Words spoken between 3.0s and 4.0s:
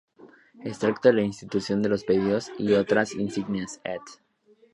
insignias", ed.